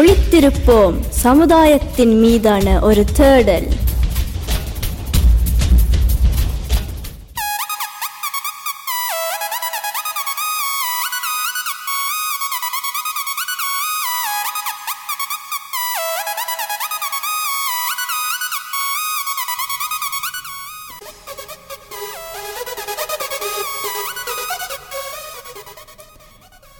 [0.00, 0.94] விழித்திருப்போம்.
[1.08, 3.66] சமுதாயத்தின் மீதான ஒரு தேடல்.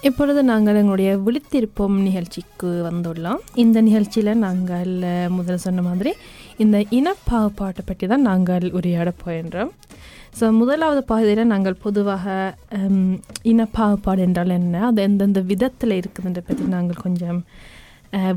[0.08, 3.40] இப்பொழுது நாங்கள் எங்களுடைய விழித்திருப்போம் நிகழ்ச்சிக்கு வந்துள்ளோம்.
[3.62, 6.12] இந்த நிகழ்ச்சியில் நாங்கள் முதல் முதல்ல சொன்ன மாதிரி
[6.64, 9.72] இந்த இனப்பாகுபாட்டை பற்றி தான் நாங்கள் உரையாட போகின்றோம்.
[10.38, 12.24] ஸோ முதலாவது பகுதியில் நாங்கள் பொதுவாக
[13.52, 14.80] இனப்பாகுபாடு என்றால் என்ன?
[14.88, 17.40] அது எந்தெந்த விதத்தில் இருக்குதுன்ற பற்றி நாங்கள் கொஞ்சம்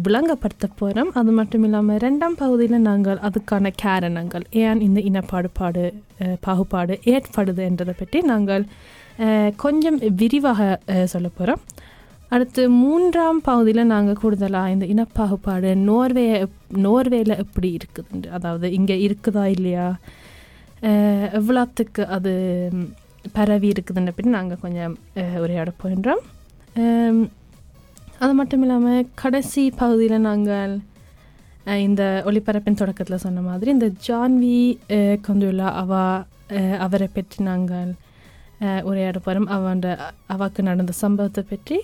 [0.05, 5.85] விளங்கப்படுத்த போகிறோம் அது மட்டும் இல்லாமல் ரெண்டாம் பகுதியில் நாங்கள் அதுக்கான காரணங்கள் ஏன் இந்த இனப்பாடுபாடு
[6.47, 8.65] பாகுபாடு ஏற்படுது என்றதை பற்றி நாங்கள்
[9.57, 10.61] கொஞ்சம் விரிவாக
[11.07, 11.61] சொல்ல போகிறோம்
[12.31, 16.23] அடுத்து மூன்றாம் பகுதியில் நாங்கள் கூடுதலாக இந்த இனப்பாகுபாடு நோர்வே
[16.83, 18.27] நோர்வேல எப்படி இருக்குதுண்டு?
[18.29, 19.87] அதாவது இங்கே இருக்குதா இல்லையா?
[21.33, 22.31] எவ்வளோத்துக்கு அது
[23.33, 24.95] பரவி இருக்குதுன்னு பற்றி நாங்கள் கொஞ்சம்
[25.39, 26.23] உரையாட போகின்றோம்.
[28.19, 30.73] அது மட்டும் இல்லாமல் கடைசி பகுதியில் நாங்கள்
[31.81, 34.57] இந்த ஒளிபரப்பின் தொடக்கத்தில் சொன்ன மாதிரி இந்த ஜான்வி
[34.89, 36.05] அஹ், கொண்டுள்ள அவா
[36.79, 37.91] அவரை பற்றி நாங்கள்
[38.81, 39.81] உரையாட போகிறோம் அவன்
[40.29, 41.77] அவாக்கு நடந்த சம்பவத்தை பற்றி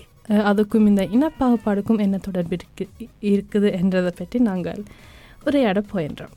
[0.48, 2.84] அதுக்கும் இந்த இனப்பாகுபாடுக்கும் என்ன தொடர்பு இருக்கு
[3.32, 4.80] இருக்குது என்றதை பற்றி நாங்கள்
[5.44, 6.34] உரையாட போகின்றோம்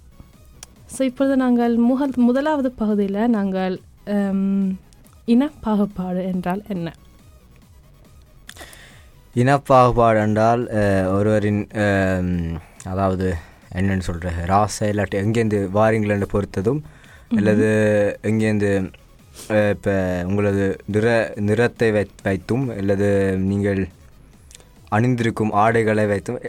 [0.94, 3.76] ஸோ இப்பொழுது நாங்கள் முக முதலாவது பகுதியில் நாங்கள்
[5.28, 6.88] இனப்பாகுபாடு என்றால் என்ன
[9.36, 10.64] இனப்பாகுபாடு என்றால்
[11.12, 11.62] ஒருவரின்
[12.84, 13.28] அதாவது
[13.76, 16.82] என்னன்னு சொல்கிற ராசை இல்லாட்டி எங்கேருந்து வாரீங்களன்னு பொறுத்ததும்
[17.30, 17.70] அல்லது
[18.22, 18.72] எங்கேருந்து
[19.74, 21.08] இப்போ உங்களது நிற
[21.40, 23.10] நிறத்தை வை வைத்தும் அல்லது
[23.42, 23.82] நீங்கள்
[24.90, 26.40] அணிந்திருக்கும் ஆடைகளை வைத்தும்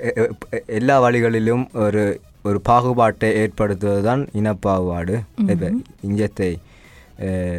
[0.78, 2.04] எல்லா வழிகளிலும் ஒரு
[2.44, 5.14] ஒரு பாகுபாட்டை ஏற்படுத்துவது தான் இனப்பாகுபாடு
[5.46, 5.68] இப்போ
[6.00, 6.50] இஞ்சத்தை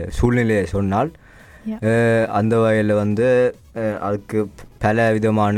[0.09, 1.11] சூழ்நிலையை சொன்னால்
[2.31, 3.27] அந்த வகையில் வந்து
[4.01, 4.39] அதுக்கு
[4.79, 5.57] பல விதமான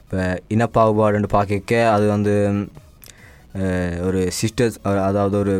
[0.00, 2.34] இப்போ இனப்பாகுபாடுன்னு பார்க்க அது வந்து
[4.06, 4.78] ஒரு சிஸ்டர்
[5.08, 5.54] அதாவது ஒரு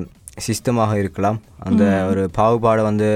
[0.46, 1.38] சிஸ்டமாக இருக்கலாம்.
[1.68, 3.08] அந்த ஒரு பாகுபாடை வந்து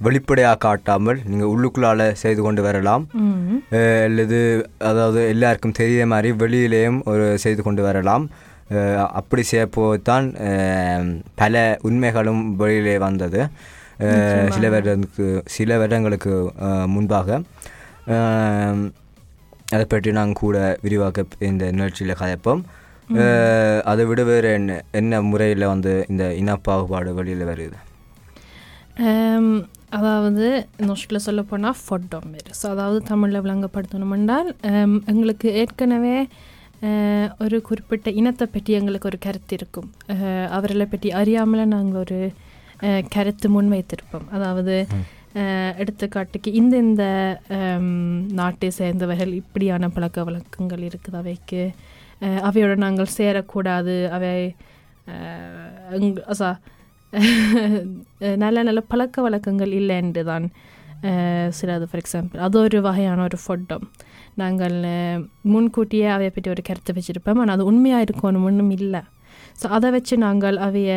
[0.00, 3.04] வெளிப்படையாக காட்டாமல் நீங்கள் உள்ளுக்குள்ளால செய்து கொண்டு வரலாம்.
[4.06, 4.38] அல்லது
[4.90, 8.26] அதாவது எல்லாருக்கும் தெரிய மாதிரி வெளியிலேயும் ஒரு செய்து கொண்டு வரலாம்.
[9.20, 10.26] அப்படி செய்யப்போதான்
[11.40, 11.54] பல
[11.88, 13.40] உண்மைகளும் வெளியிலே வந்தது.
[14.54, 15.26] சில வருடங்களுக்கு
[15.56, 16.34] சில வருடங்களுக்கு
[16.94, 17.38] முன்பாக.
[19.74, 22.60] அதை பற்றி நாங்கள் கூட விரிவாக்க இந்த நிகழ்ச்சியில் கதைப்போம்.
[23.90, 27.78] அதை விட வேறு என்ன என்ன முறையில் வந்து இந்த இனப்பாகுபாடு வெளியில் வருது?
[29.98, 30.46] அதாவது
[30.88, 34.48] நொஷ்டில் சொல்ல போனால் ஃபொட்டோமேர் ஸோ அதாவது தமிழில் விளங்கப்படுத்தணும் என்றால்
[35.12, 36.16] எங்களுக்கு ஏற்கனவே
[37.44, 39.88] ஒரு குறிப்பிட்ட இனத்தை பற்றி எங்களுக்கு ஒரு கருத்து இருக்கும்.
[40.56, 42.18] அவர்களை பற்றி அறியாமல் நாங்கள் ஒரு
[43.14, 44.26] கருத்து முன்வைத்திருப்போம்.
[44.36, 44.74] அதாவது
[45.82, 47.04] எடுத்துக்காட்டுக்கு இந்த இந்த
[48.40, 51.62] நாட்டை சேர்ந்தவர்கள் இப்படியான பழக்க வழக்கங்கள் இருக்குது அவைக்கு
[52.20, 54.54] அவையோட நாங்கள் சேரக்கூடாது அவை
[56.28, 56.50] அசா
[58.36, 60.46] நல்ல நல்ல பழக்க வழக்கங்கள் இல்லை என்று தான்
[61.50, 63.84] சிலது ஃபார் எக்ஸாம்பிள் அது ஒரு வகையான ஒரு ஃபுட்டும்
[64.34, 64.76] நாங்கள்
[65.42, 69.02] முன்கூட்டியே அவையை பற்றி ஒரு கருத்தை வச்சுருப்போம் ஆனால் அது உண்மையாக இருக்கணும் ஒன்றும் இல்லை
[69.62, 70.92] ஸோ அதை வச்சு நாங்கள் அவைய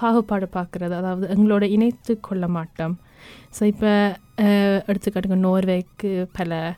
[0.00, 2.98] பாகுபாடு பார்க்குறது அதாவது எங்களோட இணைத்து கொள்ள மாட்டோம்
[3.58, 3.92] ஸோ இப்போ
[4.86, 6.74] எடுத்துக்காட்டுங்க நோர்வேக்கு பல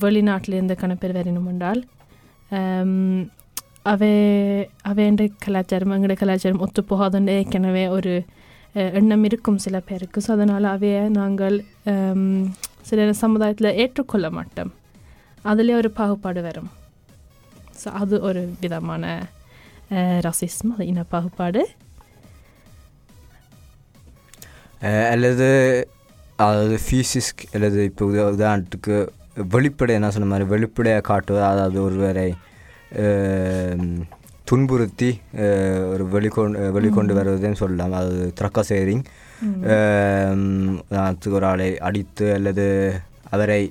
[0.00, 1.80] வெளிநாட்டிலிருந்து கணப்பேர் வரணும் என்றால்
[2.50, 3.20] ஹம்,
[3.84, 4.12] அவை
[4.84, 8.12] அவைண்ட கலாச்சாரம் எங்களோட கலாச்சாரம் ஒத்து போகாதுன்னு ஏற்கனவே ஒரு
[8.94, 11.56] எண்ணம் இருக்கும் சில பேருக்கு ஸோ அதனால் அவையை நாங்கள்
[12.82, 14.72] சில சமுதாயத்தில் ஏற்றுக்கொள்ள மாட்டோம்
[15.44, 16.70] அதிலே ஒரு பாகுபாடு வரும்
[17.80, 19.04] ஸோ அது ஒரு விதமான
[20.26, 21.62] ரசிசம் அது இன பாகுபாடு
[25.10, 25.48] அல்லது
[26.42, 28.94] அதாவது ஃபிசிஸ்க் அல்லது இப்போ உதாரணத்துக்கு
[29.36, 32.28] வெளிப்படை என்ன சொன்ன மாதிரி வெளிப்படையாக காட்டுவது அதாவது ஒருவரை
[34.50, 35.10] துன்புறுத்தி
[35.90, 37.92] ஒரு வெளிக்கொண்டு வெளிக்கொண்டு வருவதுன்னு சொல்லலாம்.
[38.00, 39.04] அது த்ரக்க சேரிங்
[40.90, 42.66] உதாரணத்துக்கு ஒரு ஆளை அடித்து அல்லது
[43.36, 43.62] அவரை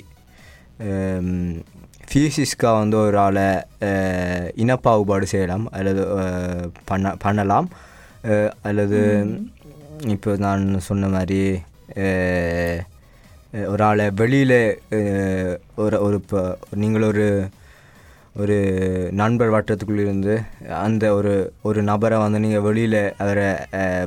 [2.10, 3.48] ஃபியூசிஸ்க்காக வந்து ஒரு ஆளை
[4.64, 6.04] இனப்பாகுபாடு செய்யலாம் அல்லது
[6.92, 7.70] பண்ண பண்ணலாம்.
[8.70, 9.00] அல்லது
[10.16, 11.42] இப்போ நான் சொன்ன மாதிரி
[13.54, 14.60] ஒரு ஆளை வெளியில்
[15.76, 16.42] ஒரு ஒரு இப்போ
[16.82, 17.26] நீங்கள் ஒரு
[18.42, 18.58] ஒரு
[19.12, 20.34] நண்பர் வட்டத்துக்குள்ள இருந்து
[20.84, 23.48] அந்த ஒரு ஒரு நபரை வந்து நீங்கள் வெளியில் அவரை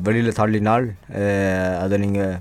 [0.03, 0.87] வெளியில் தள்ளினால்
[1.83, 2.39] அதை நீங்கள்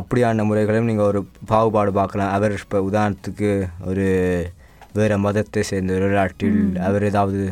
[0.00, 1.20] அப்படியான முறைகளையும் நீங்கள் ஒரு
[1.52, 2.32] பாகுபாடு பார்க்கலாம்.
[2.32, 3.50] அவர் இப்போ உதாரணத்துக்கு
[3.84, 4.06] ஒரு
[4.92, 7.42] வேறு மதத்தை சேர்ந்த ஒரு நாட்டில் அவர் ஏதாவது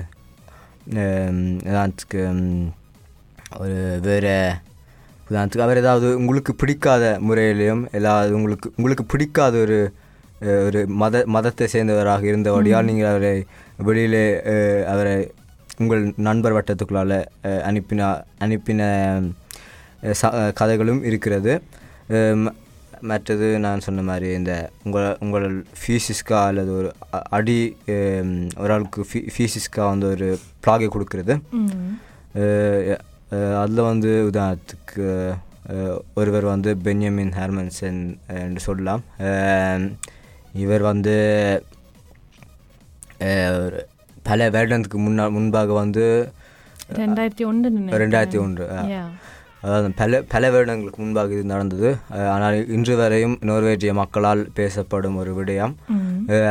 [1.67, 2.23] உதாரணத்துக்கு
[3.59, 3.79] ஒரு
[4.09, 4.37] வேறு
[5.29, 9.79] உதாரணத்துக்கு அவர் ஏதாவது உங்களுக்கு பிடிக்காத முறையிலையும் ஏதாவது உங்களுக்கு உங்களுக்கு பிடிக்காத ஒரு
[10.67, 13.33] ஒரு மத மதத்தை சேர்ந்தவராக இருந்தபடியால் நீங்கள் அவரை
[13.89, 14.25] வெளியிலே
[14.93, 15.15] அவரை
[15.83, 17.17] உங்கள் நண்பர் வட்டத்துக்குள்ளால்
[17.69, 18.11] அனுப்பின
[18.45, 18.83] அனுப்பின
[20.21, 20.31] ச
[20.61, 21.53] கதைகளும் இருக்கிறது.
[23.11, 24.53] மற்றது நான் சொன்ன மாதிரி இந்த
[24.85, 25.49] உங்கள் உங்கள்
[25.81, 26.91] ஃபீஸிஸ்க்கா அல்லது ஒரு
[27.39, 27.57] அடி
[28.63, 30.29] ஒரு ஆளுக்கு ஃபீ ஃபீஸிஸ்க்கா வந்து ஒரு
[30.67, 31.35] ப்ளாகை கொடுக்கறது.
[33.61, 35.05] அதில் வந்து உதாரணத்துக்கு
[36.21, 38.01] ஒருவர் வந்து பென்யமின் ஹெர்மன்சன்
[38.45, 39.03] என்று சொல்லலாம்.
[40.65, 41.15] இவர் வந்து
[44.29, 46.05] பல வருடத்துக்கு முன்னா முன்பாக வந்து
[47.01, 47.69] ரெண்டாயிரத்தி ஒன்று
[48.03, 48.65] ரெண்டாயிரத்தி ஒன்று
[49.65, 51.91] அதாவது பல பல வருடங்களுக்கு முன்பாக இது நடந்தது.
[52.33, 55.75] ஆனால் இன்று வரையும் நோர்வேஜிய மக்களால் பேசப்படும் ஒரு விடயம்.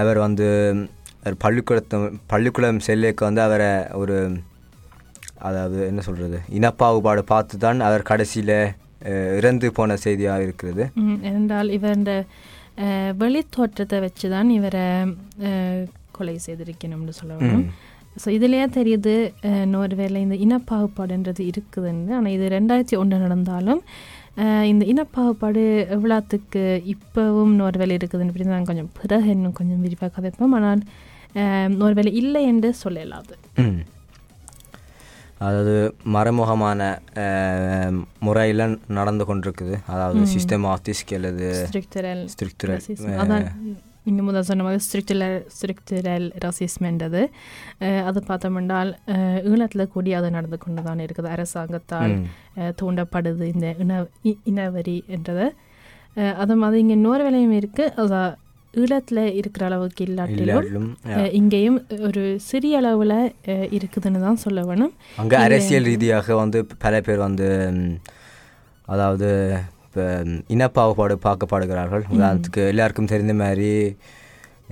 [0.01, 0.47] அவர் வந்து
[1.43, 1.99] பள்ளிக்கூடத்தை
[2.33, 3.69] பள்ளிக்கூடம் செல்லுக்கு வந்து அவரை
[4.01, 4.17] ஒரு
[5.49, 8.55] அதாவது என்ன சொல்கிறது இனப்பாகுபாடு பார்த்து தான் அவர் கடைசியில்
[9.37, 10.83] இறந்து போன செய்தியாக இருக்கிறது.
[11.31, 12.13] என்றால் இவர் இந்த
[13.21, 14.85] வெளி தோற்றத்தை வச்சு தான் இவரை
[16.17, 17.65] கொலை செய்திருக்கணும்னு சொல்லணும்.
[18.21, 19.13] ஸோ இதுலேயே தெரியுது
[19.73, 22.11] நோர்வேல இந்த இனப்பாகுபாடுன்றது இருக்குதுன்னு.
[22.17, 23.81] ஆனால் இது ரெண்டாயிரத்தி ஒன்று நடந்தாலும்
[24.71, 25.63] இந்த இனப்பாகுபாடு
[25.95, 26.63] எவ்வளோத்துக்கு
[26.93, 30.83] இப்போவும் நோர்வேல இருக்குதுன்னு பற்றி நான் கொஞ்சம் பிறகு இன்னும் கொஞ்சம் விரிவாக கதைப்போம் ஆனால்
[31.81, 33.35] நோர்வேல இல்லை என்று சொல்லலாது.
[35.45, 35.75] அதாவது
[36.15, 36.81] மறைமுகமான
[38.27, 38.65] முறையில்
[38.97, 39.75] நடந்து கொண்டிருக்குது.
[39.93, 42.23] அதாவது சிஸ்டமாட்டிஸ்க் அல்லது ஸ்ட்ரிக்டரல்
[43.23, 43.47] அதான்
[44.05, 47.21] நீங்கள் முதல் சொன்ன மாதிரி ஸ்ட்ரிக்டரல் ஸ்ட்ரிக்டரல் ரசிஸ்மென்றது
[48.09, 48.91] அது பார்த்தோம்னால்
[49.51, 51.29] ஈழத்தில் கூடி அது நடந்து கொண்டு தான் இருக்குது.
[51.35, 52.15] அரசாங்கத்தால்
[52.81, 54.01] தூண்டப்படுது இந்த இன
[54.51, 55.47] இனவரி என்றது.
[56.43, 58.33] அது மாதிரி இங்கே இன்னொரு வேலையும் இருக்குது அதான்
[58.81, 60.87] ஈழத்தில் இருக்கிற அளவுக்கு இல்லாட்டிலும்
[61.39, 61.77] இங்கேயும்
[62.07, 63.17] ஒரு சிறிய அளவில்
[63.77, 64.93] இருக்குதுன்னு தான் சொல்ல வேணும்.
[65.21, 67.47] அங்கே அரசியல் ரீதியாக வந்து பல பேர் வந்து
[68.87, 69.29] அதாவது
[69.85, 70.03] இப்போ
[70.55, 72.03] இனப்பாகுபாடு பார்க்கப்படுகிறார்கள்.
[72.15, 73.71] உதாரணத்துக்கு எல்லாருக்கும் தெரிந்த மாதிரி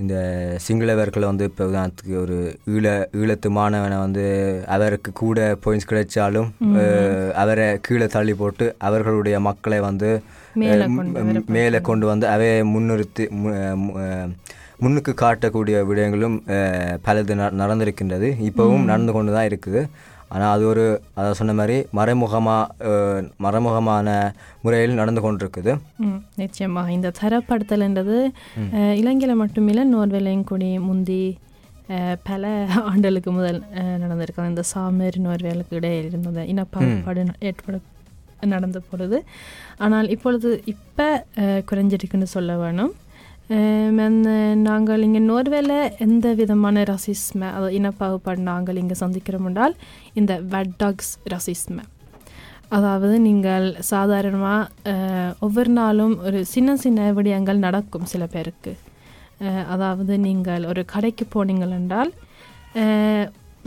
[0.01, 0.15] இந்த
[0.65, 2.37] சிங்களவர்கள் வந்து இப்போ உதாரணத்துக்கு ஒரு
[2.73, 2.85] ஈழ
[3.19, 4.25] ஈழத்து மாணவனை வந்து
[4.75, 6.49] அவருக்கு கூட பாயிண்ட்ஸ் கிடைச்சாலும்
[7.41, 10.09] அவரை கீழே தள்ளி போட்டு அவர்களுடைய மக்களை வந்து
[10.55, 13.25] மேலே கொண்டு ம், மேலே கொண்டு வந்து அவையை முன்னிறுத்தி
[14.79, 16.37] முன்னுக்கு காட்டக்கூடிய விடயங்களும்
[17.03, 18.29] பலது நடந்திருக்கின்றது.
[18.47, 19.81] இப்போவும் நடந்து கொண்டு தான் இருக்குது.
[20.31, 20.83] ஆனால் அது ஒரு
[21.15, 22.91] அதை சொன்ன மாதிரி மறைமுகமாக
[23.39, 24.07] மறைமுகமான
[24.61, 25.71] முறையில் நடந்து கொண்டிருக்குது.
[26.37, 26.91] நிச்சயமாக.
[26.91, 28.17] இந்த தரப்படுத்தல்ன்றது
[28.99, 31.23] இலங்கையில மட்டுமில்லை நோர்வேலையும் கூடி முந்தி
[31.89, 32.43] அஹ், பல
[32.85, 37.77] ஆண்டுகளுக்கு முதல் அஹ், நடந்திருக்கு இந்த சாமர் நோர்வேலுக்கு இடையில் இருந்த இனப்பாகுபாடு ஏற்பட
[38.53, 39.17] நடந்து போகிறது
[39.85, 41.07] ஆனால் இப்பொழுது இப்போ
[41.69, 42.93] குறைஞ்சிருக்குன்னு சொல்ல வேணும்.
[44.67, 45.73] நாங்கள் இங்கே நோர்வேல
[46.05, 49.75] எந்த விதமான ரசிஸ்ம அதாவது இனப்பாகுபாடு நாங்கள் இங்கே சந்திக்கிறோம் என்றால்
[50.19, 51.77] இந்த வெட்டாக்ஸ் ரசிஸ்ம.
[52.77, 54.93] அதாவது நீங்கள் சாதாரணமாக
[55.45, 58.73] ஒவ்வொரு நாளும் ஒரு சின்ன சின்ன விடயங்கள் நடக்கும் சில பேருக்கு.
[59.73, 62.11] அதாவது நீங்கள் ஒரு கடைக்கு போனீங்கள் என்றால்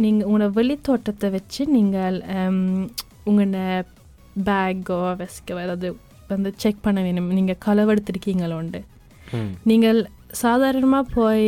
[0.03, 2.17] நீங்கள் உங்களோட வெளித்தோட்டத்தை வச்சு நீங்கள்
[3.29, 3.59] உங்களோட
[4.49, 5.89] பேக்கோ வெஸ்கோ ஏதாவது
[6.33, 7.31] வந்து செக் பண்ண வேணும்.
[7.39, 8.81] நீங்கள் களவெடுத்திருக்கீங்களோண்டு
[9.71, 10.01] நீங்கள்
[10.43, 11.47] சாதாரணமாக போய்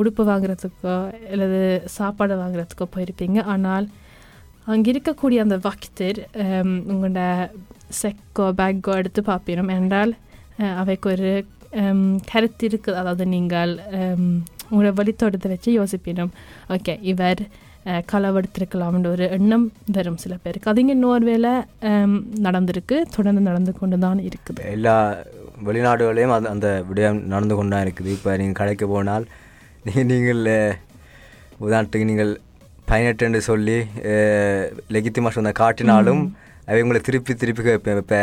[0.00, 0.94] உடுப்பு வாங்குறதுக்கோ
[1.32, 1.60] அல்லது
[1.96, 3.38] சாப்பாடு வாங்குறதுக்கோ போயிருப்பீங்க.
[3.54, 3.86] ஆனால்
[4.74, 6.18] அங்கே இருக்கக்கூடிய அந்த வக்தர்
[6.92, 7.22] உங்களோட
[8.00, 10.14] செக்கோ பேக்கோ எடுத்து பார்ப்பினோம் என்றால்
[10.82, 11.30] அவைக்கு ஒரு
[12.30, 12.98] கருத்து இருக்குது.
[13.00, 13.72] அதாவது நீங்கள்
[14.70, 16.32] உங்களோட வழித்தோட்டத்தை வச்சு யோசிப்பினோம்.
[16.74, 17.42] ஓகே இவர்
[18.10, 19.64] களவெடுத்திருக்கலாம்ன்ற ஒரு எண்ணம்
[19.96, 20.70] வரும் சில பேருக்கு.
[20.70, 21.48] அது இங்கே நோர்வேல
[22.46, 24.60] நடந்திருக்கு தொடர்ந்து நடந்து கொண்டு தான் இருக்குது.
[24.76, 24.96] எல்லா
[25.66, 28.12] வெளிநாடுகளையும் அது அந்த விடயம் நடந்து கொண்டு தான் இருக்குது.
[28.18, 29.26] இப்போ நீங்கள் கடைக்கு போனால்
[30.12, 30.42] நீங்கள்
[31.66, 32.32] உதாரணத்துக்கு நீங்கள்
[32.88, 33.76] பதினெட்டுன்னு சொல்லி
[34.94, 36.22] லெகித்திமாஸ் வந்த காட்டினாலும்
[36.82, 38.18] உங்களை திருப்பி திருப்பி இப்போ இப்போ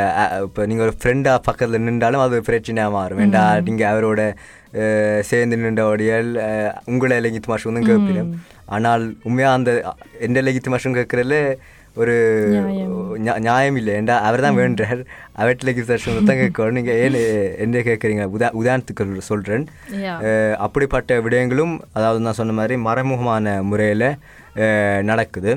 [0.46, 3.20] இப்போ நீங்கள் ஒரு ஃப்ரெண்டாக பக்கத்தில் நின்றாலும் அது பிரச்சனையாக மாறும்.
[3.22, 4.22] வேண்டா நீங்கள் அவரோட
[5.32, 6.32] சேர்ந்து நின்றபடியால்
[6.94, 8.24] உங்களை லெகித் மாஷம் வந்து கேட்பீங்க
[8.78, 9.72] ஆனால் உண்மையாக அந்த
[10.28, 11.38] எந்த லெகித் மாஷம் கேட்குறதுல
[12.02, 12.14] ஒரு
[13.26, 13.78] நியாயம்.
[13.80, 13.94] இல்லை.
[14.00, 15.00] ஏண்டா அவர் தான் வேண்டார்.
[15.42, 16.78] அவற்றில் கிருஷ்ணன் மொத்தம் கேட்கணும்.
[16.78, 17.18] நீங்கள் ஏன்
[17.64, 19.66] என்ன கேட்குறீங்க உதா உதாரணத்துக்கு சொல்கிறேன்.
[20.66, 24.08] அப்படிப்பட்ட விடயங்களும் அதாவது நான் சொன்ன மாதிரி மறைமுகமான முறையில்
[25.12, 25.54] நடக்குது.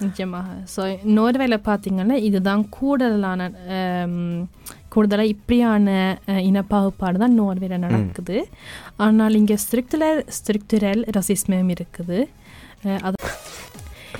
[0.00, 0.46] நிச்சயமாக.
[0.74, 0.82] ஸோ
[1.16, 3.48] நோர்வேல பார்த்தீங்கன்னா இதுதான் கூடுதலான
[4.88, 5.88] கூடுதலாக இப்படியான
[6.26, 8.36] அஹ், இனப்பாகுபாடு தான் நோர்வேல நடக்குது.
[8.98, 12.18] ஆனால் இங்கே ஸ்ட்ரிக்டுலர் ஸ்ட்ரிக்டுரல் ரசிஸ்மம் இருக்குது.
[13.02, 13.16] அது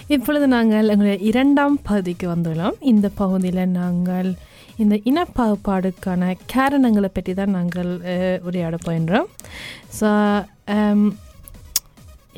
[0.08, 2.78] இப்பொழுது நாங்கள் எங்களுடைய இரண்டாம் பகுதிக்கு வந்துள்ளோம்.
[2.92, 4.30] இந்த பகுதியில் நாங்கள்
[4.78, 6.22] இந்த இனப்பாகுபாடுக்கான
[6.52, 7.90] காரணங்களை பற்றி தான் நாங்கள்
[8.42, 9.28] உரையாட போகின்றோம்.
[9.98, 10.08] ஸோ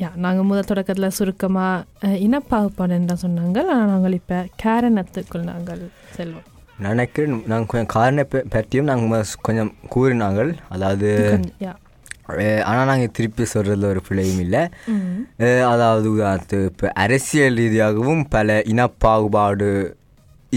[0.01, 3.57] யா நாங்கள் முதல் தொடக்கத்தில் சுருக்கமாக இனப்பாகுபாடு என்று சொன்னாங்க.
[3.73, 5.83] ஆனால் நாங்கள் இப்போ காரணத்துக்குள் நாங்கள்
[6.17, 6.47] செல்வோம்.
[6.85, 8.23] நினைக்கிறேன் நாங்கள் கொஞ்சம் காரண
[8.55, 10.51] பற்றியும் நாங்கள் கொஞ்சம் கூறினாங்கள்.
[10.75, 11.09] அதாவது
[12.69, 14.61] ஆனால் நாங்கள் திருப்பி சொல்கிறதுல ஒரு பிழையும் இல்லை.
[15.73, 16.09] அதாவது
[16.69, 19.69] இப்போ அரசியல் ரீதியாகவும் பல இனப்பாகுபாடு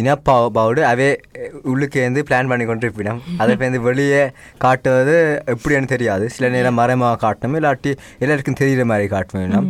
[0.01, 4.23] இனப்பாகுபாடு அவே அஹ், உள்ளுக்கு வந்து பிளான் பண்ணி கொண்டு இருப்பினோம் அதை வந்து வெளியே
[4.61, 5.17] காட்டுவது
[5.53, 6.25] எப்படின்னு தெரியாது.
[6.35, 7.59] சில நேரம் மறைமாக காட்டணும்.
[7.61, 9.69] இல்லாட்டி எல்லாருக்கும் தெரிகிற மாதிரி காட்ட வேணும்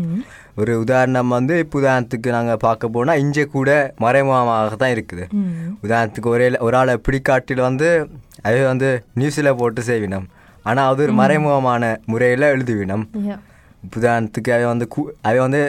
[0.56, 3.71] ஒரு உதாரணம் வந்து இப்போ உதாரணத்துக்கு நாங்கள் பார்க்க போனால் இங்கே கூட
[4.02, 5.25] மறைமுகமாக தான் இருக்குது.
[5.38, 7.88] ம் உதாரணத்துக்கு ஒரே ஒரு ஆளை பிடிக்காட்டில் வந்து
[8.45, 10.26] அவை வந்து நியூஸில் போட்டு செய்வினோம்.
[10.64, 13.04] ஆனால் அது ஒரு மறைமுகமான முறையில் எழுதுவினோம்.
[13.97, 15.61] உதாரணத்துக்கு அவை வந்து கூ அவை வந்து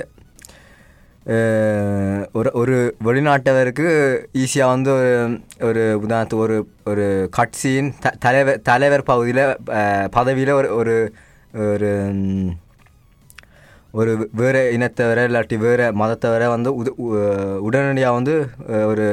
[2.32, 3.88] ஒரு ஒரு வெளிநாட்டவருக்கு
[4.34, 5.24] ஈஸியாக வந்து ஒரு
[5.62, 9.44] ஒரு உதாரணத்துக்கு ஒரு ஒரு கட்சியின் த தலைவர் தலைவர் பகுதியில்
[10.10, 10.96] பதவியில் ஒரு ஒரு
[11.64, 11.90] ஒரு
[13.92, 16.90] ஒரு வேறு இனத்தவரை இல்லாட்டி வேறு மதத்தவரை வந்து உத
[17.60, 18.34] உடனடியாக வந்து
[18.86, 19.06] ஒரு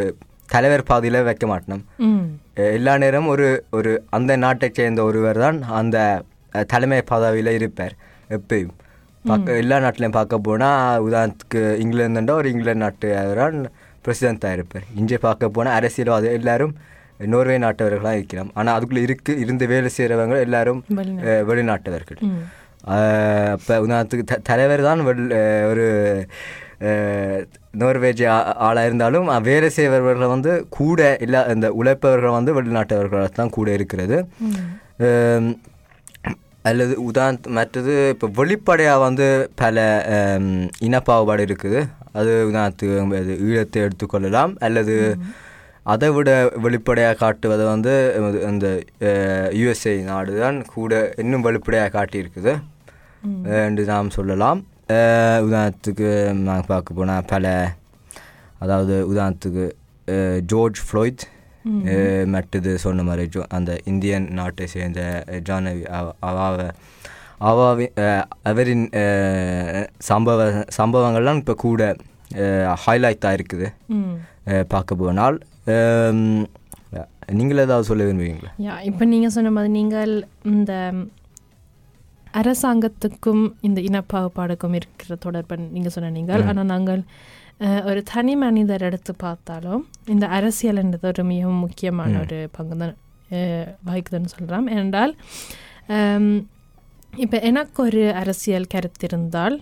[0.46, 1.82] தலைவர் பாதையில் வைக்க மாட்டோம்
[2.54, 5.98] எல்லா நேரமும் ஒரு ஒரு அந்த நாட்டைச் சேர்ந்த ஒருவர் தான் அந்த
[6.66, 7.94] தலைமை பதவியில் இருப்பார்
[8.30, 8.74] எப்பயும்.
[9.30, 13.08] பார்க்க எல்லா நாட்டிலையும் பார்க்க போனால் உதாரணத்துக்கு இங்கிலாந்துண்டா ஒரு இங்கிலாந்து நாட்டு
[13.40, 13.60] தான்
[14.06, 14.86] பிரசிடெண்ட்டாக இருப்பார்.
[15.00, 16.74] இங்கே பார்க்க போனால் அரசியல்வாதி எல்லாரும்
[17.32, 20.80] நோர்வே நாட்டவர்களாக இருக்கிறோம் ஆனால் அதுக்குள்ளே இருக்கு இருந்து வேலை செய்கிறவங்க எல்லாரும்
[21.50, 22.20] வெளிநாட்டவர்கள்.
[23.56, 25.24] இப்போ உதாரணத்துக்கு த தலைவர் தான் வெள்
[25.70, 25.86] ஒரு
[27.82, 28.22] நோர்வேஜ்
[28.66, 34.18] ஆளாக இருந்தாலும் வேலை செய்பவர்கள் வந்து கூட இல்லை இந்த உழைப்பவர்கள் வந்து வெளிநாட்டவர்களாக தான் கூட இருக்கிறது.
[36.64, 39.78] அல்லது உதாரண மற்றது இப்போ வெளிப்படையாக வந்து பல
[40.86, 41.80] இனப்பாகுபாடு இருக்குது.
[42.12, 44.52] அது உதாரணத்துக்கு அது ஈழத்தை எடுத்துக்கொள்ளலாம்.
[44.60, 44.94] அல்லது
[45.86, 47.94] அதை விட வெளிப்படையாக காட்டுவது வந்து
[48.48, 48.66] அந்த
[49.58, 52.54] யுஎஸ்ஏ நாடு தான் கூட இன்னும் வெளிப்படையாக காட்டியிருக்குது.
[53.60, 54.60] என்று நாம் சொல்லலாம்.
[55.46, 56.08] உதாரணத்துக்கு
[56.40, 57.46] நாங்கள் பார்க்க போனால் பல
[58.58, 59.64] அதாவது உதாரணத்துக்கு
[60.46, 61.43] ஜார்ஜ் ஃப்ளோய்ட் அஹ்,
[62.26, 65.00] மற்றது சொன்ன மாதிரி ஜோ அந்த இந்தியன் நாட்டை சேர்ந்த
[65.46, 66.58] ஜானவி அவ- அவாவ
[67.40, 67.86] அவாவி
[68.42, 68.84] அவரின்
[70.08, 70.40] சம்பவ
[70.76, 71.82] சம்பவங்கள்லாம் இப்போ கூட
[72.84, 74.14] ஹைலைட் ஆகிருக்குது ம்.
[74.68, 75.36] பார்க்க போனால்
[77.32, 78.50] நீங்கள் ஏதாவது சொல்ல விரும்புவீங்களா?
[78.60, 80.12] யா இப்போ நீங்கள் சொன்ன மாதிரி நீங்கள்
[80.46, 80.72] இந்த
[82.34, 86.42] அரசாங்கத்துக்கும் இந்த இனப்பாகுபாடுக்கும் இருக்கிற தொடர்பு நீங்கள் சொன்ன நீங்கள்.
[86.44, 87.02] ஆனால் நாங்கள்
[87.60, 92.96] ஒரு தனி மனிதர் எடுத்து பார்த்தாலும் இந்த அரசியல்ன்றது ஒரு மிகவும் முக்கியமான ஒரு பங்கு தான்
[93.84, 95.12] வகிக்குதுன்னு சொல்கிறோம் ஏனென்றால்
[97.16, 99.56] இப்போ எனக்கு ஒரு அரசியல் கருத்து இருந்தால்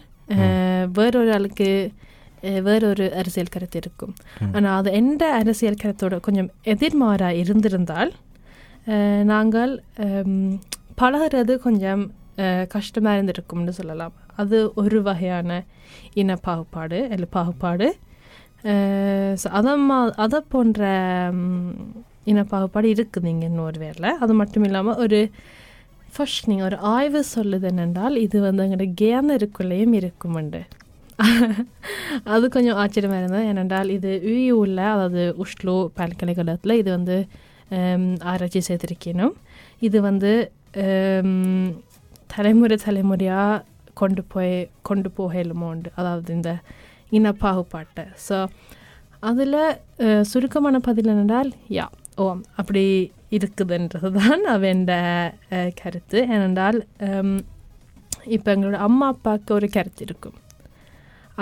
[0.92, 1.68] வேறொரு ஆளுக்கு
[2.62, 4.14] வேறொரு அரசியல் கருத்து இருக்கும்
[4.52, 8.12] ஆனால் அது எந்த அரசியல் கருத்தோட கொஞ்சம் எதிர்மாறாக இருந்திருந்தால்
[9.24, 9.72] நாங்கள்
[11.00, 12.02] பழகுறது கொஞ்சம்
[12.68, 15.50] கஷ்டமாக இருந்திருக்கும்னு சொல்லலாம் அது ஒரு வகையான
[16.14, 17.88] இன பாகுபாடு இல்லை பாகுபாடு.
[19.42, 20.80] ஸோ அதை மா அதை போன்ற
[22.30, 25.20] இன பாகுபாடு இருக்குது இங்கே நோர்வேரில் அது மட்டும் இல்லாமல் ஒரு
[26.14, 30.62] ஃபர்ஸ்ட் நீங்கள் ஒரு ஆய்வு சொல்லுது என்னென்றால் இது வந்து எங்களோட கேனருக்குள்ளேயும் இருக்குமெண்டு
[32.32, 33.48] அது கொஞ்சம் ஆச்சரியமாக இருந்தது.
[33.50, 37.16] ஏனென்றால் இது யூயூவில் அதாவது உஷ்லோ பல்கலைக்கழகத்தில் இது வந்து
[38.30, 39.34] ஆராய்ச்சி செய்திருக்கணும்
[39.80, 40.32] இது வந்து
[42.34, 43.62] தலைமுறை தலைமுறையாக
[44.00, 44.54] கொண்டு போய்
[44.88, 46.52] கொண்டு போகலுமோண்டு அதாவது இந்த
[47.18, 48.36] இனப்பாகுபாட்டை ஸோ
[49.30, 49.58] அதில்
[50.30, 51.86] சுருக்கமான பதில் என்னென்றால் யா
[52.22, 52.24] ஓ
[52.60, 52.84] அப்படி
[53.36, 54.92] இருக்குதுன்றது தான் அவெண்ட
[55.80, 56.18] கருத்து.
[56.34, 56.78] ஏனென்றால்
[58.36, 60.36] இப்போ எங்களோட அம்மா அப்பாவுக்கு ஒரு கருத்து இருக்கும்.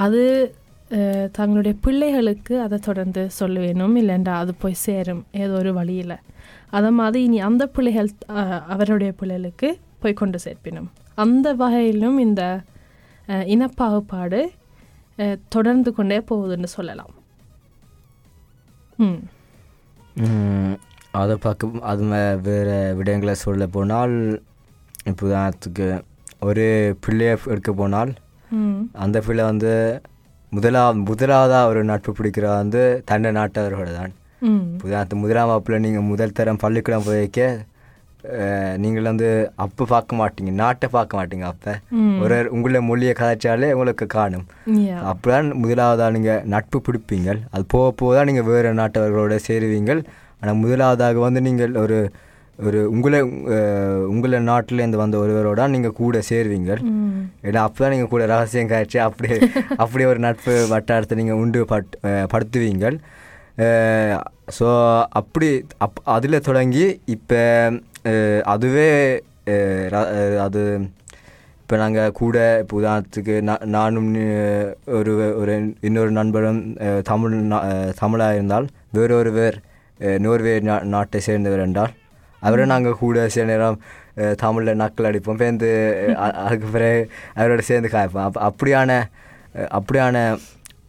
[0.05, 0.23] அது
[1.39, 5.23] தங்களுடைய பிள்ளைகளுக்கு அதை தொடர்ந்து சொல்ல வேணும் இல்லைண்டா அது போய் சேரும்.
[5.43, 6.17] ஏதோ ஒரு வழியில்.
[6.77, 8.11] அதை மாதிரி இனி அந்த பிள்ளைகள்
[8.75, 9.69] அவருடைய பிள்ளைகளுக்கு
[10.03, 10.89] போய் கொண்டு சேர்ப்பினும்.
[11.19, 12.43] அந்த வகையிலும் இந்த
[13.49, 14.41] இனப்பாகுபாடு
[15.49, 17.13] தொடர்ந்து கொண்டே போகுதுன்னு சொல்லலாம்.
[21.15, 22.03] அதை பார்க்க அது
[22.45, 24.15] வேறு விடயங்களை சொல்ல போனால்
[25.07, 25.87] இப்போ உதாரணத்துக்கு
[26.43, 26.65] ஒரு
[27.05, 28.11] பிள்ளையை எடுக்க போனால்
[28.99, 29.73] அந்த பிள்ளை வந்து
[30.53, 34.63] முதலா முதலாவதாக ஒரு நட்பு பிடிக்கிற வந்து தண்டை நாட்டவர்களோட தான் ம்.
[34.85, 37.70] உதாரணத்து முதலாம் வகுப்பில் நீங்கள் முதல் தரம் பள்ளிக்கூடம் போய்க்க அஹ்,
[38.83, 39.29] நீங்கள் வந்து
[39.65, 41.73] அப்போ பார்க்க மாட்டீங்க நாட்டை பார்க்க மாட்டீங்க அப்போ.
[42.23, 44.47] ஒரு உங்களை மொழியை கதைச்சாலே உங்களுக்கு காணும்.
[45.13, 50.03] அப்போதான் முதலாவதாக நீங்கள் நட்பு பிடிப்பீங்க அது போக போக தான் நீங்கள் வேறு நாட்டவர்களோட சேருவீங்கள்.
[50.41, 51.99] ஆனால் முதலாவதாக வந்து நீங்கள் ஒரு
[52.59, 53.19] ஒரு உங்களை
[54.15, 57.23] உங்களை நாட்டிலேருந்து வந்த ஒருவரோட நீங்கள் கூட சேருவீங்க ம்.
[57.47, 59.31] ஏன்னா அப்போ தான் நீங்கள் கூட ரகசியம் காய்ச்சி அப்படி
[59.85, 61.93] அப்படி ஒரு நட்பு வட்டாரத்தை நீங்கள் உண்டு பட்
[62.33, 62.99] படுத்துவீங்கள்.
[64.59, 64.67] ஸோ
[65.21, 65.49] அப்படி
[65.85, 66.85] அப் அதில் தொடங்கி
[67.15, 67.41] இப்போ
[68.47, 68.91] அதுவே
[70.45, 70.63] அது
[71.63, 74.09] இப்போ நாங்கள் கூட இப்போ உதாரணத்துக்கு நா- நானும்
[74.95, 76.61] ஒரு ஒரு இன்னொரு நண்பரும்
[77.05, 77.35] தமிழ்
[77.99, 79.59] தமிழாக இருந்தால் வேறொரு வேர்
[80.01, 81.93] அஹ், நோர்வே நா நாட்டை சேர்ந்தவர் என்றால்
[82.43, 83.79] அவரை நாங்கள் கூட சில நேரம்
[84.39, 85.71] தமிழில் நக்கல் அடிப்போம் பேருந்து
[86.19, 87.01] அ- அதுக்கு பிறகு
[87.37, 88.27] அவரோட சேர்ந்து காய்ப்போம்.
[88.29, 88.91] அப் அப்படியான
[89.73, 90.17] அப்படியான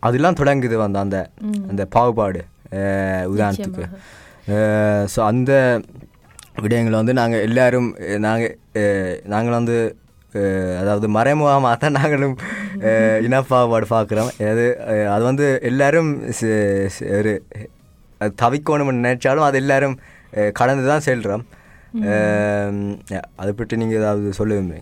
[0.02, 1.18] அதெல்லாம் தொடங்குது வந்து அந்த
[1.70, 2.42] அந்த பாகுபாடு
[3.32, 3.86] உதாரணத்துக்கு.
[5.14, 5.52] ஸோ அந்த
[6.56, 7.90] விடயங்களை வந்து நாங்கள் எல்லாரும்
[8.20, 8.56] நாங்கள்
[9.26, 9.78] நாங்கள் வந்து
[10.80, 12.36] அதாவது மறைமுகமாக தான் நாங்களும்
[13.22, 14.66] இனப்பாகுபாடு பார்க்குறோம் அது
[15.10, 16.12] அது வந்து எல்லாரும்
[17.12, 17.34] ஒரு
[18.36, 19.96] தவிக்கணும்னு நினைச்சாலும் அது எல்லாரும்
[20.54, 21.46] கடந்து தான் செல்கிறோம்
[23.38, 24.78] அதை பற்றி நீங்கள் ஏதாவது சொல்லுவீங்க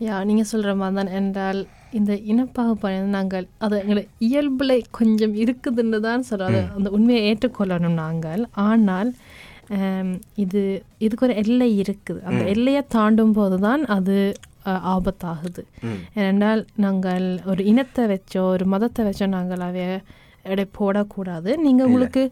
[0.00, 1.60] யா நீங்கள் சொல்கிற மாதிரி தான் என்றால்
[1.90, 8.44] இந்த இனப்பாகுபாடு நாங்கள் அது எங்களை இயல்பில் கொஞ்சம் இருக்குதுன்னு தான் சொல்கிறோம் அந்த உண்மையை ஏற்றுக்கொள்ளணும் நாங்கள்.
[8.62, 9.10] ஆனால்
[10.36, 10.62] இது
[10.98, 14.16] இதுக்கு ஒரு எல்லை இருக்குது அந்த எல்லையை தாண்டும் போது தான் அது
[14.86, 15.62] ஆபத்தாகுது
[16.14, 19.86] ஏனென்றால் நாங்கள் ஒரு இனத்தை வச்சோ ஒரு மதத்தை வச்சோ நாங்கள் அவைய
[20.44, 22.22] எடை போடக்கூடாது நீங்கள் உங்களுக்கு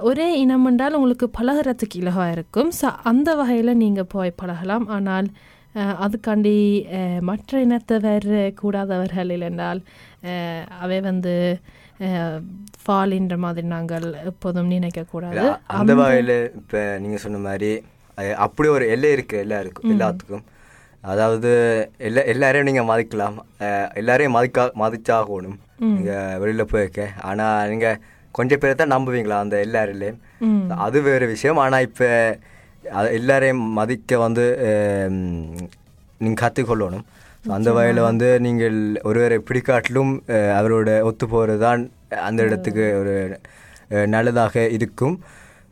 [0.00, 5.28] ஒரே இனம் என்றால் உங்களுக்கு பழகுறதுக்கு இலவாக இருக்கும் ஸோ அந்த வகையில் நீங்கள் போய் பழகலாம் ஆனால்
[5.98, 6.56] அதுக்காண்டி
[7.20, 9.80] மற்ற இனத்தவர் கூடாதவர்கள் இல்லைன்றால்
[10.80, 11.34] அவை வந்து
[12.82, 15.42] ஃபாலின்ற மாதிரி நாங்கள் எப்போதும் நினைக்கக்கூடாது.
[15.78, 17.70] அந்த வகையில் இப்போ நீங்கள் சொன்ன மாதிரி
[18.44, 20.44] அப்படி ஒரு எல்லை இருக்குது எல்லாருக்கும் எல்லாத்துக்கும்.
[21.12, 21.50] அதாவது
[22.06, 23.36] எல்லா எல்லாரையும் நீங்கள் மதிக்கலாம்.
[24.00, 25.58] எல்லாரையும் மதிக்கா மதிச்சாகணும்.
[25.96, 27.06] நீங்கள் வெளியில் போயிருக்க.
[27.28, 28.00] ஆனால் நீங்கள்
[28.38, 30.20] கொஞ்சம் பேரை தான் நம்புவீங்களா அந்த எல்லாரிலையும்
[30.86, 31.60] அது வேறு விஷயம்.
[31.64, 32.08] ஆனால் இப்போ
[33.20, 34.44] எல்லாரையும் மதிக்க வந்து
[36.22, 37.06] நீங்கள் கற்றுக்கொள்ளணும்
[37.44, 40.12] அந்த வகையில் வந்து நீங்கள் ஒருவரை பிடிக்காட்டிலும்
[40.56, 41.82] அவரோட ஒத்து போகிறது தான்
[42.26, 43.14] அந்த இடத்துக்கு ஒரு
[44.06, 45.14] நல்லதாக இருக்கும்.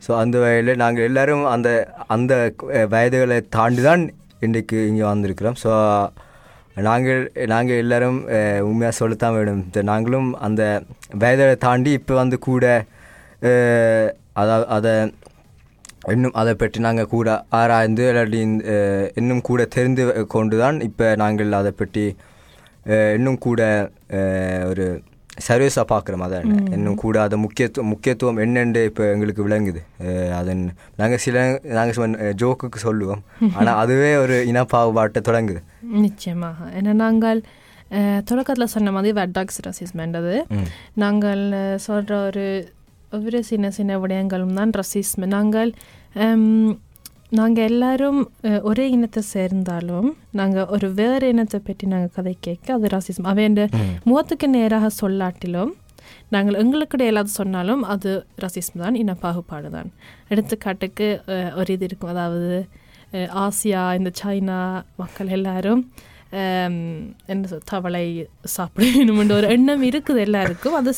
[0.01, 1.69] ஸோ அந்த வகையில் நாங்கள் எல்லாரும் அந்த
[2.07, 2.33] அந்த
[2.91, 4.03] வயதுகளை தாண்டி தான்
[4.41, 5.57] இன்றைக்கு இங்கே வந்திருக்கிறோம்.
[5.63, 5.71] ஸோ
[6.83, 8.19] நாங்கள் நாங்கள் எல்லாரும்
[8.67, 9.61] உண்மையாக சொல்லத்தான் வேணும்.
[9.85, 10.61] நாங்களும் அந்த
[11.15, 12.65] வயதை தாண்டி இப்போ வந்து கூட
[13.49, 14.93] அஹ், அதை அதை
[16.15, 18.41] இன்னும் அதை பற்றி நாங்கள் கூட ஆராய்ந்து இல்லாட்டி
[19.19, 20.03] இன்னும் கூட தெரிந்து
[20.35, 22.05] கொண்டு தான் இப்போ நாங்கள் அதை பற்றி
[23.17, 23.61] இன்னும் கூட
[24.71, 24.85] ஒரு
[25.47, 26.37] சர்வீஸாக பார்க்குறோம் அதை
[26.75, 29.81] இன்னும் கூட அதை முக்கியத்துவம் முக்கியத்துவம் என்னென்று இப்போ எங்களுக்கு விளங்குது.
[30.39, 30.63] அதன்
[30.99, 31.43] நாங்கள் சில
[31.77, 33.21] நாங்கள் ஜோக்குக்கு சொல்லுவோம்.
[33.57, 35.61] ஆனால் அதுவே ஒரு இனப்பாகுபாட்டை தொடங்குது.
[36.05, 36.57] நிச்சயமாக.
[36.79, 37.41] ஏன்னா நாங்கள்
[38.29, 40.35] தொடக்கத்தில் சொன்ன மாதிரி வெட்டாக்ஸ் ரசிஸ்மென்றது
[41.03, 41.43] நாங்கள்
[41.87, 42.45] சொல்கிற ஒரு
[43.17, 45.25] ஒரு சின்ன சின்ன விடயங்களும் தான் ரசிஸ்ம்.
[45.35, 45.71] நாங்கள்
[47.39, 48.19] நாங்கள் எல்லாரும்
[48.69, 50.07] ஒரே இனத்தை சேர்ந்தாலும்
[50.39, 53.29] நாங்கள் ஒரு வேறு இனத்தை பற்றி நாங்கள் கதை கேட்க அது ரசிஸ்ம்.
[53.31, 53.57] அவையன்
[54.09, 55.73] முகத்துக்கு நேராக சொல்லாட்டிலும்
[56.35, 58.11] நாங்கள் எங்களுக்கு எல்லாவது சொன்னாலும் அது
[58.43, 59.89] ரசிஸ்ம் தான் இனப்பாகுபாடு தான்.
[60.31, 61.07] எடுத்துக்காட்டுக்கு
[61.59, 62.13] ஒரு இது இருக்கும்.
[62.15, 62.51] அதாவது
[63.43, 64.59] ஆசியா இந்த சைனா
[65.01, 65.83] மக்கள் எல்லாரும்
[67.33, 68.05] என்ன தவளை
[68.57, 70.77] சாப்பிடணுமென்ற ஒரு எண்ணம் இருக்குது எல்லாருக்கும்.
[70.81, 70.91] அது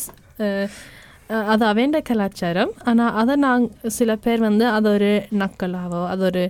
[1.53, 2.71] அது அவேண்ட கலாச்சாரம்.
[2.89, 3.65] ஆனால் அதை நாங்
[3.97, 6.43] சில பேர் வந்து அது ஒரு நக்கலாவோ அது ஒரு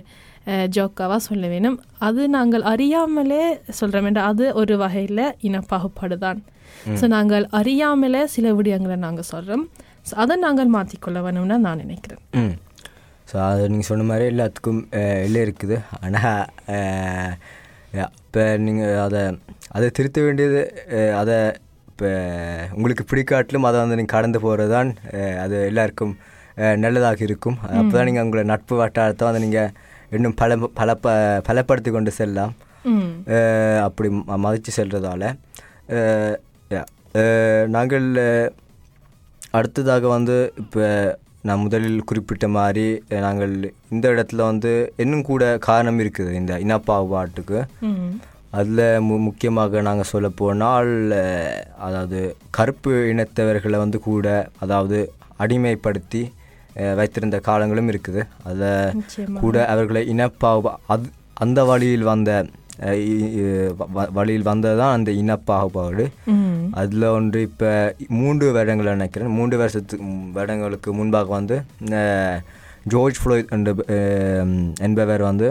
[0.76, 1.78] ஜோக்காவா சொல்ல வேணும்.
[2.06, 3.44] அது நாங்கள் அறியாமலே
[3.80, 6.40] சொல்கிறோம் அது ஒரு வகையில் இனப்பாகுபாடு தான்.
[7.00, 9.64] ஸோ நாங்கள் அறியாமலே சில விடயங்களை நாங்கள் சொல்கிறோம்
[10.08, 12.22] ஸோ அதை நாங்கள் மாற்றிக்கொள்ள வேணும்னு நான் நினைக்கிறேன்.
[13.30, 14.80] ஸோ அது நீங்கள் சொன்ன மாதிரி எல்லாத்துக்கும்
[15.26, 15.76] எல்லை இருக்குது.
[16.04, 16.42] ஆனால்
[18.24, 19.22] இப்போ நீங்கள் அதை
[19.76, 20.62] அதை திருத்த வேண்டியது
[21.20, 21.36] அதை
[22.02, 22.12] இப்போ
[22.74, 24.88] உங்களுக்கு பிடிக்காட்டிலும் அதை வந்து நீங்கள் கடந்து போகிறது தான்
[25.40, 26.14] அது எல்லாருக்கும்
[26.76, 27.56] நல்லதாக இருக்கும்.
[27.72, 29.70] அப்போ தான் நீங்கள் உங்களை நட்பு வட்டாரத்தை வந்து நீங்கள்
[30.10, 31.12] இன்னும் பல பலப்ப
[31.48, 32.52] பலப்படுத்தி கொண்டு செல்லலாம்.
[33.84, 34.08] அப்படி
[34.42, 34.72] மதித்து.
[37.14, 38.08] அஹ், நாங்கள்
[39.54, 40.82] அடுத்ததாக வந்து இப்போ
[41.44, 42.86] நான் முதலில் குறிப்பிட்ட மாதிரி
[43.20, 43.54] நாங்கள்
[43.90, 47.60] இந்த இடத்துல வந்து இன்னும் கூட காரணம் இருக்குது இந்த இனப்பாகுபாட்டுக்கு.
[48.58, 50.92] அதில் மு முக்கியமாக நாங்கள் சொல்ல போனால்
[51.86, 52.20] அதாவது
[52.58, 54.26] கருப்பு இனத்தவர்களை வந்து கூட
[54.64, 54.98] அதாவது
[55.44, 56.22] அடிமைப்படுத்தி
[56.98, 58.20] வைத்திருந்த காலங்களும் இருக்குது.
[58.98, 61.08] நிச்சயமா கூட அவர்களை இனப்பாகு அது
[61.44, 62.30] அந்த வழியில் வந்த
[64.18, 66.04] வழியில் வந்தது தான் அந்த இனப்பாகுபாடு.
[66.80, 67.70] அதில் ஒன்று இப்போ
[68.20, 69.34] மூன்று வருடங்கள் நினைக்கிறேன்.
[69.38, 70.06] மூன்று வருஷத்துக்கு
[70.38, 71.58] வருடங்களுக்கு முன்பாக வந்து
[72.84, 73.74] ஜோர்ஜ் ஃப்ளோய்ட் என்ற
[74.80, 75.48] என்பவர் வந்து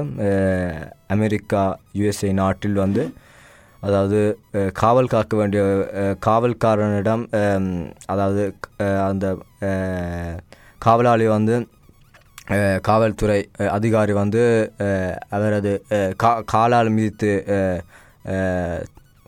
[1.07, 3.13] அமெரிக்கா யுஎஸ்ஏ நாட்டில் வந்து
[3.79, 4.39] அதாவது
[4.73, 5.63] காவல் காக்க வேண்டிய
[6.25, 7.23] காவல்காரனிடம்
[8.05, 8.55] அதாவது
[9.07, 9.37] அந்த
[10.79, 11.67] காவலாளி வந்து
[12.81, 14.73] காவல்துறை அதிகாரி வந்து
[15.29, 15.85] அவரது
[16.17, 17.31] கா காலால் மிதித்து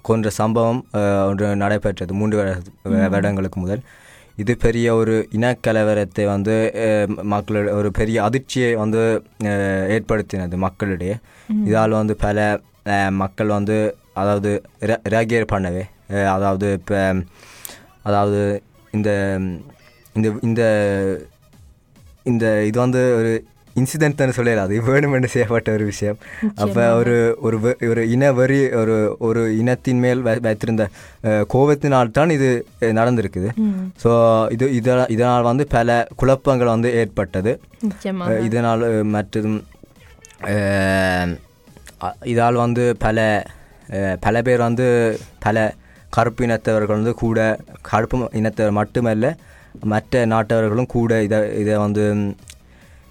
[0.02, 0.86] கொன்ற சம்பவம்
[1.28, 3.84] ஒன்று நடைபெற்றது மூன்று வருட- வருடங்களுக்கு முதல்.
[4.38, 6.56] இது பெரிய ஒரு இனக்கலவரத்தை வந்து
[7.34, 9.02] மக்களோட ஒரு பெரிய அதிர்ச்சியை வந்து
[9.90, 11.16] ஏற்படுத்தினது மக்களிடையே.
[11.68, 12.38] இதால் வந்து பல
[13.14, 13.78] மக்கள் வந்து
[14.14, 14.52] அதாவது
[15.14, 15.84] ரேகியர் பண்ணவே
[16.36, 16.98] அதாவது இப்போ
[18.04, 18.42] அதாவது
[18.94, 19.10] இந்த
[20.16, 20.64] இந்த இந்த
[22.26, 23.32] இந்த இது வந்து ஒரு
[23.76, 26.18] இன்சிடென்ட்னு சொல்லலாது வேணுமென்று செய்யப்பட்ட ஒரு விஷயம்.
[26.58, 27.58] அப்போ ஒரு ஒரு
[27.90, 30.86] ஒரு இன வரி ஒரு ஒரு இனத்தின் மேல் வை- வைத்திருந்த
[31.54, 32.50] கோபத்தினால் தான் இது
[32.94, 33.50] நடந்திருக்குது.
[34.04, 34.12] ஸோ
[34.52, 37.54] இது இதனால் இதனால் வந்து பல குழப்பங்கள் வந்து ஏற்பட்டது.
[38.48, 38.84] இதனால்
[39.14, 39.60] மற்றதும்
[42.32, 43.18] இதால் வந்து பல
[44.22, 44.86] பல பேர் வந்து
[45.40, 45.58] பல
[46.10, 47.40] கருப்பு இனத்தவர்கள் வந்து கூட
[47.82, 49.28] கருப்பு இனத்தவர் மட்டுமல்ல
[49.86, 52.04] மற்ற நாட்டவர்களும் கூட இதை இதை வந்து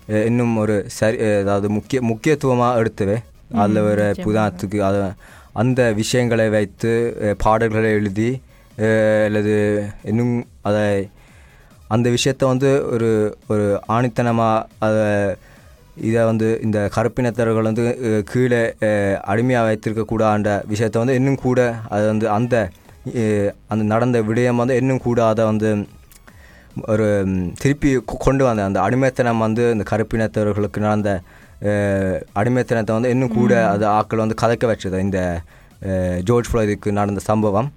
[0.08, 3.16] இன்னும் ஒரு சரி அதாவது முக்கிய முக்கியத்துவமாக எடுத்துவே
[3.54, 5.00] அதில் ஒரு புதாத்துக்கு அதை
[5.52, 6.92] அந்த விஷயங்களை வைத்து
[7.38, 8.40] பாடல்களை எழுதி
[9.22, 9.54] அல்லது
[10.04, 11.08] இன்னும் அதை
[11.88, 15.36] அந்த விஷயத்தை வந்து ஒரு ஒரு ஆணித்தனமாக அதை
[15.96, 17.84] இதை வந்து இந்த கருப்பினத்தவர்கள் வந்து
[18.24, 18.74] கீழே
[19.24, 22.70] அடிமையாக வைத்திருக்கக்கூடாத விஷயத்தை வந்து இன்னும் கூட அது வந்து அந்த
[23.68, 25.70] அந்த நடந்த விடயம் வந்து இன்னும் கூட அதை வந்து
[26.92, 27.06] ஒரு
[27.62, 27.90] திருப்பி
[28.26, 31.10] கொண்டு வந்த அந்த அடிமைத்தனம் வந்து இந்த கருப்பினத்தவர்களுக்கு நடந்த
[32.40, 34.96] அடிமைத்தனத்தை வந்து இன்னும் கூட அது ஆக்கள் வந்து கதைக்க வச்சது.
[35.06, 35.18] இந்த
[36.28, 37.68] ஜோர்ஜ் ஃப்ளாய்டுக்கு நடந்த சம்பவம்.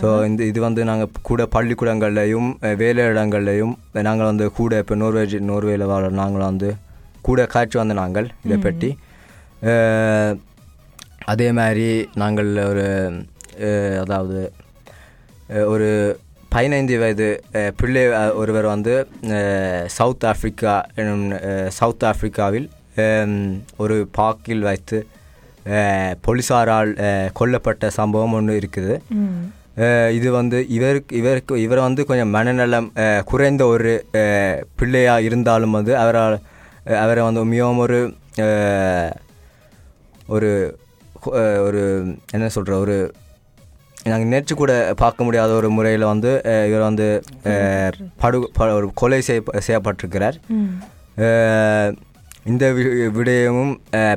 [0.00, 2.48] ஸோ இந்த இது வந்து நாங்கள் கூட பள்ளிக்கூடங்கள்லையும்
[2.82, 3.74] வேலை இடங்கள்லையும்
[4.08, 6.70] நாங்கள் வந்து கூட இப்போ நோர்வேஜ் நோர்வேல வாழ நாங்கள் வந்து
[7.28, 8.90] கூட காய்ச்சி வந்த நாங்கள் இதை பற்றி.
[11.32, 11.88] அதே மாதிரி
[12.22, 12.86] நாங்கள் ஒரு
[14.02, 14.42] அதாவது
[15.72, 15.88] ஒரு
[16.50, 17.28] பதினைந்து வயது
[17.76, 18.02] பிள்ளை
[18.34, 18.94] ஒருவர் வந்து
[19.88, 21.24] சவுத் ஆப்பிரிக்கா எனும்
[21.70, 23.34] சவுத் ஆப்பிரிக்காவில் அஹ்,
[23.76, 24.98] ஒரு பாக்கில் வைத்து
[25.70, 26.14] அஹ்,
[27.32, 28.94] கொல்லப்பட்ட சம்பவம் ஒன்று இருக்குது.
[30.12, 32.88] இது வந்து இவருக்கு இவருக்கு இவர் வந்து கொஞ்சம் மனநலம்
[33.24, 36.36] குறைந்த ஒரு அஹ், பிள்ளையா இருந்தாலும் வந்து அவரால்
[37.00, 37.98] அவரை வந்து மிகவும் ஒரு
[40.28, 40.50] ஒரு
[41.64, 41.82] ஒரு
[42.32, 42.96] என்ன சொல்கிற ஒரு
[44.08, 46.30] நாங்கள் நேற்று கூட பார்க்க முடியாத ஒரு முறையில் வந்து
[46.68, 47.06] இவர் வந்து
[48.22, 48.38] படு
[48.76, 50.36] ஒரு கொலை செய்ய செய்யப்பட்டிருக்கிறார்.
[52.50, 52.64] இந்த
[53.18, 53.74] விடயமும்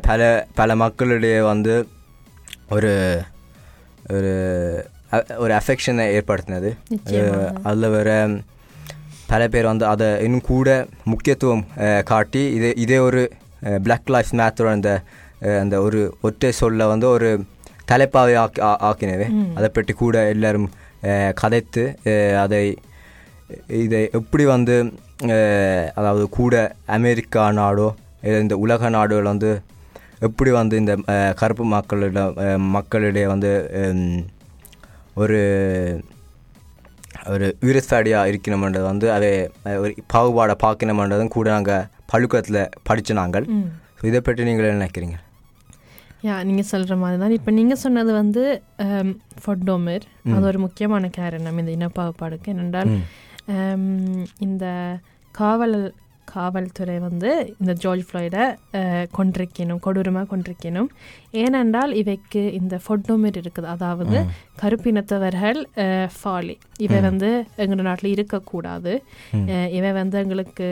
[0.08, 0.22] பல
[0.60, 1.76] பல மக்களிடையே வந்து
[2.76, 2.94] ஒரு
[4.16, 4.34] ஒரு
[5.44, 6.70] ஒரு அஃபெக்ஷனை ஏற்படுத்தினது.
[7.68, 8.12] அதில் வேற
[9.32, 10.70] பல பேர் வந்து அதை இன்னும் கூட
[11.12, 11.64] முக்கியத்துவம்
[12.12, 13.22] காட்டி இதே இதே ஒரு
[13.86, 14.92] பிளாக் லைஃப் மேத்தோட அந்த
[15.62, 17.30] அந்த ஒரு ஒற்றை சொல்ல வந்து ஒரு
[17.86, 19.28] தலைப்பாவை ஆக்கி ஆ- ஆக்கினவே.
[19.56, 20.68] அதை பற்றி கூட எல்லாரும்
[21.34, 21.84] கதைத்து
[22.40, 22.62] அதை
[23.78, 24.76] இதை எப்படி வந்து
[25.96, 26.54] அதாவது கூட
[26.86, 27.88] அமெரிக்கா நாடோ
[28.40, 29.52] இந்த உலக நாடுகள் வந்து
[30.20, 30.94] எப்படி வந்து இந்த
[31.36, 32.36] கருப்பு மக்களிடம்
[32.70, 33.52] மக்களிடையே வந்து
[35.16, 35.40] ஒரு
[37.28, 39.30] ஒரு ஈரஸ்தாடியாக இருக்கணுமன்றது வந்து அதை
[39.78, 43.46] ஒரு பாகுபாடை பார்க்கணுமன்றதும் கூட நாங்கள் பள்ளிக்கூடத்தில் படித்த நாங்கள்.
[44.00, 45.18] ஸோ இதை பற்றி நீங்கள் என்ன நினைக்கிறீங்க?
[46.28, 48.44] யா நீங்கள் சொல்கிற மாதிரி தான் இப்போ நீங்கள் சொன்னது வந்து
[49.44, 50.06] ஃபொட்டோமிர்
[50.36, 51.58] அது ஒரு முக்கியமான காரணம்.
[51.62, 52.48] இந்த இனப்பாகுபாடுக்கு.
[52.54, 52.92] என்னென்றால்
[54.48, 54.66] இந்த
[55.42, 55.78] காவல்
[56.34, 57.30] காவல்துறை வந்து
[57.62, 58.44] இந்த ஜார்ஜ் ஃப்ளாய்டை
[59.18, 60.90] கொண்டிருக்கணும் கொடூரமாக கொண்டிருக்கணும்
[61.42, 63.68] ஏனென்றால் இவைக்கு இந்த ஃபொட்டோமிர் இருக்குது.
[63.76, 64.18] அதாவது
[64.62, 65.60] கருப்பினத்தவர்கள்
[66.18, 66.56] ஃபாலி.
[66.86, 67.32] இவை வந்து
[67.64, 68.94] எங்கள் நாட்டில் இருக்கக்கூடாது.
[69.80, 70.70] இவை வந்து எங்களுக்கு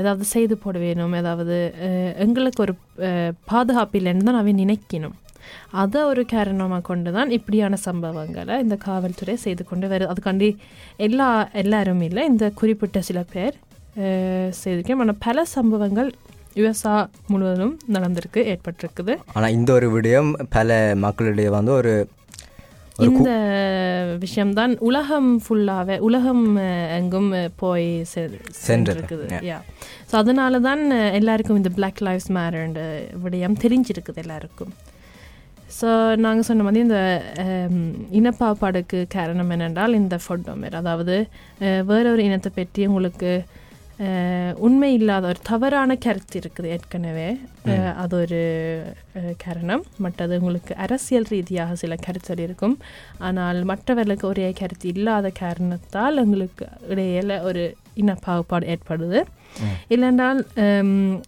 [0.00, 1.56] ஏதாவது செய்து போட வேணும் ஏதாவது
[2.24, 2.74] எங்களுக்கு ஒரு
[3.52, 5.16] பாதுகாப்பு இல்லைன்னு தான் அவன் நினைக்கணும்.
[5.82, 10.10] அதை ஒரு காரணமாக கொண்டு தான் இப்படியான சம்பவங்களை இந்த காவல்துறை செய்து கொண்டு வருது.
[10.12, 10.48] அதுக்காண்டி
[11.06, 11.28] எல்லா
[11.62, 13.56] எல்லாரும் இல்லை இந்த குறிப்பிட்ட சில பேர்
[14.62, 15.00] செய்திருக்கேன்.
[15.04, 16.10] ஆனால் பல சம்பவங்கள்
[16.58, 16.94] யுஎஸ்ஆ
[17.32, 19.14] முழுவதும் நடந்திருக்கு ஏற்பட்டிருக்குது.
[19.36, 21.92] ஆனால் இந்த ஒரு விடயம் பல மக்களிடையே வந்து ஒரு
[23.06, 23.30] இந்த
[24.22, 26.44] விஷயம்தான் உலகம் ஃபுல்லாகவே உலகம்
[26.98, 27.28] எங்கும்
[27.62, 29.26] போய் சென்றிருக்குது.
[29.50, 29.58] யா
[30.10, 30.82] ஸோ அதனால தான்
[31.18, 32.80] எல்லாருக்கும் இந்த பிளாக் லைஃப்ஸ் மேரண்ட்
[33.24, 34.72] விடயம் தெரிஞ்சிருக்குது எல்லாருக்கும்.
[35.78, 35.88] ஸோ
[36.24, 37.00] நாங்கள் சொன்ன மாதிரி இந்த
[38.20, 41.16] இனப்பாப்பாடுக்கு காரணம் என்னென்றால் இந்த ஃபொட்டோமேர் அதாவது
[41.90, 43.32] வேற ஒரு இனத்தை பற்றி உங்களுக்கு
[44.58, 47.28] உண்மை இல்லாத ஒரு தவறான கருத்து இருக்குது ஏற்கனவே
[47.96, 48.40] அது ஒரு
[49.36, 52.76] காரணம் மற்றது உங்களுக்கு அரசியல் ரீதியாக சில கருத்தல் இருக்கும்
[53.18, 59.20] ஆனால் மற்றவர்களுக்கு ஒரே கருத்து இல்லாத காரணத்தால் எங்களுக்கு இடையில ஒரு இன பாகுபாடு ஏற்படுது
[59.88, 60.40] இல்லைன்றால்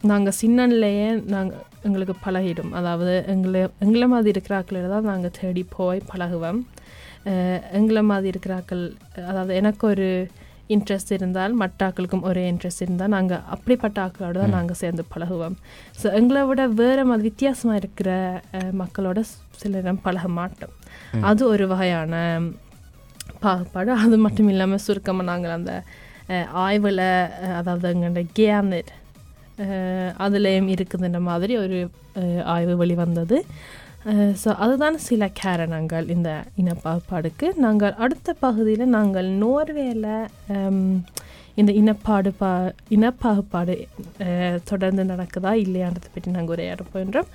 [0.02, 6.60] நாங்கள் சின்னன்லேயே நாங்கள் எங்களுக்கு பழகிடும் அதாவது எங்களை எங்களை மாதிரி இருக்கிறாக்களை தான் நாங்கள் தேடி போய் பழகுவோம்
[7.72, 8.84] எங்களை மாதிரி இருக்கிறாக்கள்
[9.24, 10.08] அதாவது எனக்கு ஒரு
[10.74, 15.56] இன்ட்ரெஸ்ட் இருந்தால் மற்ற ஆக்களுக்கும் ஒரே இன்ட்ரெஸ்ட் இருந்தால் நாங்கள் அப்படிப்பட்ட ஆக்களோட தான் நாங்கள் சேர்ந்து பழகுவோம்.
[16.00, 18.10] ஸோ எங்களை விட வேறு மாதிரி வித்தியாசமாக இருக்கிற
[18.82, 19.20] மக்களோட
[19.62, 20.74] சில பழக மாட்டோம்.
[21.30, 22.14] அது ஒரு வகையான
[23.44, 23.90] பாகுபாடு.
[24.04, 25.74] அது மட்டும் இல்லாமல் சுருக்கமாக நாங்கள் அந்த
[26.64, 27.06] ஆய்வில்
[27.60, 28.90] அதாவது எங்களோட கேனர்
[30.24, 31.78] அதுலேயும் இருக்குதுன்ற மாதிரி ஒரு
[32.54, 33.38] ஆய்வு வெளிவந்தது.
[34.42, 40.06] ஸோ அதுதான் சில காரணங்கள் இந்த இனப்பாகுபாடுக்கு நாங்கள் அடுத்த பகுதியில் நாங்கள் நோர்வேல
[41.60, 42.50] இந்த இனப்பாடு பா
[42.96, 43.74] இனப்பாகுபாடு
[44.70, 47.30] தொடர்ந்து நடக்குதா இல்லையான்றதை பற்றி நாங்கள் உரையாட போகின்றோம்.